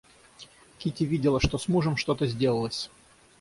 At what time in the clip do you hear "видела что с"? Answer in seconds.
1.03-1.67